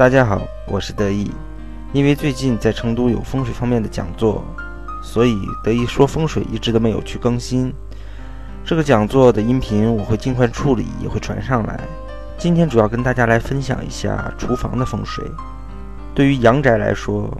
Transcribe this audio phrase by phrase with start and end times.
[0.00, 1.30] 大家好，我是德意。
[1.92, 4.42] 因为最近在成都有风水方面的讲座，
[5.02, 7.70] 所以德意说风水一直都没有去更新。
[8.64, 11.78] 这个讲座的音频我会尽快处理，也会传上来。
[12.38, 15.22] 今天主要跟大家来分享一下厨房的风水。
[16.14, 17.30] 对于阳宅来说，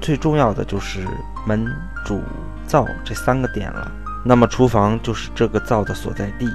[0.00, 1.06] 最重要的就是
[1.46, 1.64] 门、
[2.04, 2.20] 主、
[2.66, 3.88] 灶这三个点了。
[4.24, 6.50] 那么厨房就是这个灶的所在地，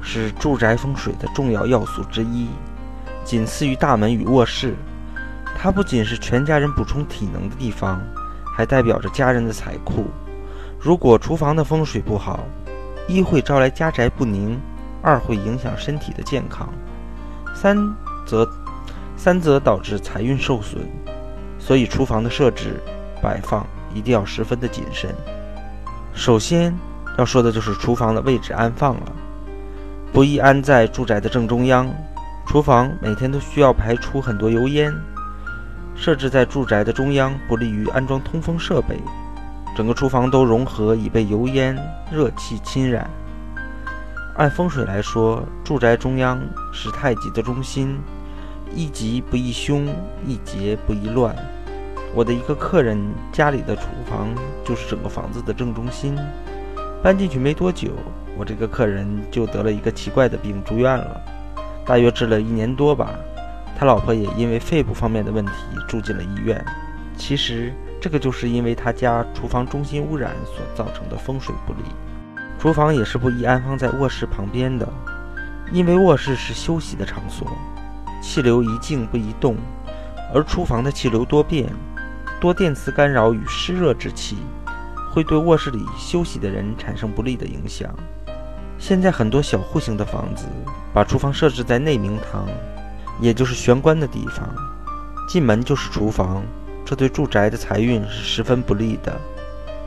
[0.00, 2.48] 是住宅风水的重要要素之一。
[3.28, 4.74] 仅次于大门与卧室，
[5.54, 8.00] 它不仅是全家人补充体能的地方，
[8.56, 10.06] 还代表着家人的财库。
[10.80, 12.40] 如果厨房的风水不好，
[13.06, 14.58] 一会招来家宅不宁，
[15.02, 16.72] 二会影响身体的健康，
[17.54, 17.76] 三
[18.24, 18.50] 则
[19.14, 20.80] 三则导致财运受损。
[21.58, 22.82] 所以厨房的设置
[23.22, 25.14] 摆放一定要十分的谨慎。
[26.14, 26.74] 首先
[27.18, 29.12] 要说的就是厨房的位置安放了，
[30.14, 31.86] 不宜安在住宅的正中央。
[32.48, 34.90] 厨房每天都需要排出很多油烟，
[35.94, 38.98] 设置在住宅的中央不利于安装通风设备，
[39.76, 41.76] 整个厨房都融合已被油烟、
[42.10, 43.08] 热气侵染。
[44.36, 46.40] 按风水来说，住宅中央
[46.72, 48.00] 是太极的中心，
[48.74, 49.86] 一吉不宜凶，
[50.26, 51.36] 一节不宜乱。
[52.14, 52.98] 我的一个客人
[53.30, 54.26] 家里的厨房
[54.64, 56.16] 就是整个房子的正中心，
[57.02, 57.90] 搬进去没多久，
[58.38, 61.20] 我这个客人就得了一个奇怪的病，住院了。
[61.88, 63.18] 大约治了一年多吧，
[63.74, 65.52] 他老婆也因为肺部方面的问题
[65.88, 66.62] 住进了医院。
[67.16, 71.78] 其实这个就是因为他家厨房中心污染所造成的风水不利。
[72.60, 74.86] 厨房也是不宜安放在卧室旁边的，
[75.72, 77.48] 因为卧室是休息的场所，
[78.20, 79.56] 气流宜静不宜动，
[80.34, 81.72] 而厨房的气流多变，
[82.38, 84.36] 多电磁干扰与湿热之气，
[85.10, 87.88] 会对卧室里休息的人产生不利的影响。
[88.78, 90.46] 现在很多小户型的房子
[90.94, 92.46] 把厨房设置在内明堂，
[93.20, 94.48] 也就是玄关的地方，
[95.28, 96.42] 进门就是厨房，
[96.84, 99.20] 这对住宅的财运是十分不利的。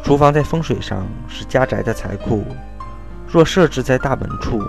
[0.03, 2.45] 厨房在风水上是家宅的财库，
[3.27, 4.61] 若设置在大门处，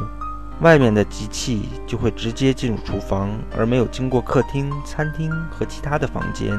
[0.60, 6.56] 外面的吉气就会直接进入厨房，而没有经过客厅、餐厅和其他的房间，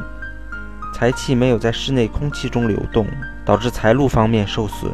[0.93, 3.07] 财气没有在室内空气中流动，
[3.45, 4.91] 导致财路方面受损。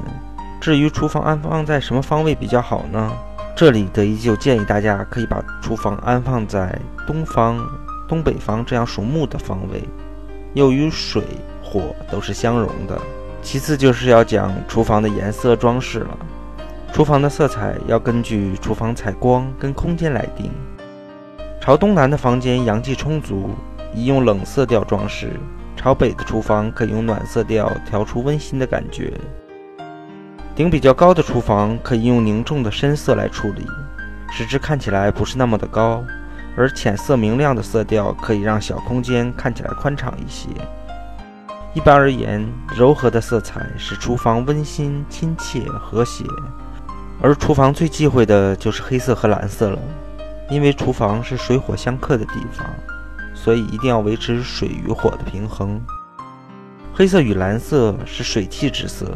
[0.62, 3.12] 至于厨房安放在什么方位比较好呢？
[3.56, 6.78] 这里德一就建议大家可以把厨房安放在
[7.08, 7.58] 东方、
[8.08, 9.84] 东北方这样属木的方位，
[10.54, 11.24] 又与水
[11.64, 13.00] 火都是相容的。
[13.42, 16.18] 其次就是要讲厨房的颜色装饰了，
[16.92, 20.52] 厨房的色彩要根据厨房采光跟空间来定。
[21.62, 23.52] 朝东南的房间阳气充足，
[23.94, 25.28] 宜用冷色调装饰；
[25.78, 29.14] 朝北的厨房可以用暖色调调出温馨的感觉。
[30.60, 33.66] 顶比较高的厨房可以用凝重的深色来处理，
[34.30, 36.04] 使之看起来不是那么的高；
[36.54, 40.50] 而浅色明亮的色调可以让小空间看起来宽敞一些。
[41.74, 46.26] 一般而言，柔和的色彩使厨房温馨、亲切、和谐。
[47.22, 49.80] 而厨房最忌讳的就是黑色和蓝色了，
[50.50, 52.68] 因为厨房是水火相克的地方，
[53.34, 55.82] 所以一定要维持水与火的平衡。
[56.94, 59.10] 黑色与蓝色是水气之色。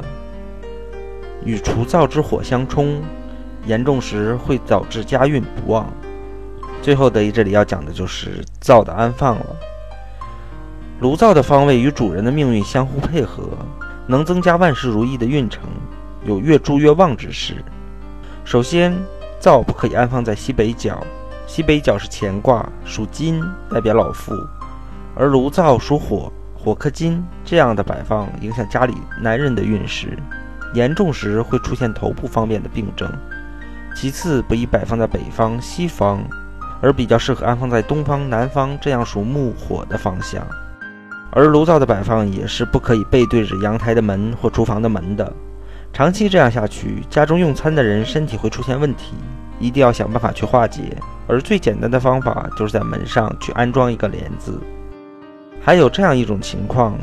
[1.46, 3.02] 与除灶之火相冲，
[3.66, 5.88] 严重时会导致家运不旺。
[6.82, 9.46] 最后，德一这里要讲的就是灶的安放了。
[11.00, 13.44] 炉灶的方位与主人的命运相互配合，
[14.08, 15.64] 能增加万事如意的运程，
[16.26, 17.56] 有越住越旺之势。
[18.46, 18.94] 首先，
[19.40, 21.02] 灶不可以安放在西北角，
[21.48, 24.34] 西北角是乾卦，属金，代表老父；
[25.16, 30.18] 而炉灶属火，火克金，这样的摆放影响家里男人的运势。
[30.74, 33.10] 严重时会出现头部方面的病症。
[33.96, 36.24] 其次，不宜摆放在北方、西方，
[36.82, 40.46] 而比较适合安放在东方、南方这样属木火的方向。
[41.32, 45.32] 而炉灶的摆放也是不可以背对着阳台的门或厨房的门的。
[45.92, 49.14] 长期这样下去，家中用餐的人身体会出现问题，
[49.60, 50.98] 一定要想办法去化解。
[51.28, 54.60] 而最简单的方法就是在门上去安装一个帘子。
[55.62, 56.98] 还有这样一种情况，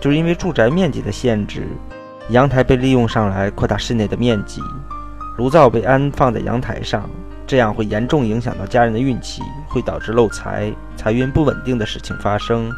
[0.00, 1.68] 就是因为住宅面积的限制。
[2.30, 4.62] 阳台被利用上来扩大室内的面积，
[5.36, 7.08] 炉灶被安放在阳台上，
[7.46, 12.70] 这样会严重影响到家人的运气，会导致漏财、财运不稳定的事情发生。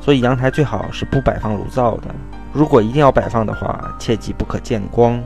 [0.00, 2.14] 所以阳台最好是不摆放炉灶的。
[2.52, 5.20] 如果一定要摆放的话，切记不可见光。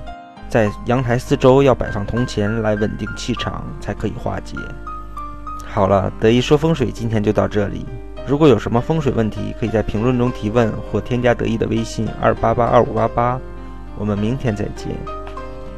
[0.48, 4.56] 在阳台四周要摆放铜钱来稳定气场，才可以化解。
[5.66, 7.84] 好了，德一说风水今天就到这里。
[8.28, 13.40] 如果有什么风水问题，可以在评论中提问或添加得意的微信二八八二五八八，
[13.98, 15.17] 我们明天再见。